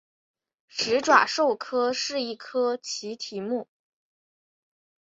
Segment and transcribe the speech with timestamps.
[0.67, 3.67] 始爪兽科是一科奇蹄目。